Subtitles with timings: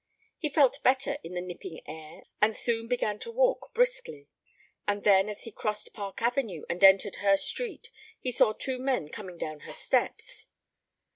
[0.39, 4.29] He felt better in the nipping air and soon began to walk briskly.
[4.87, 9.09] And then as he crossed Park Avenue and entered her street he saw two men
[9.09, 10.47] coming down her steps.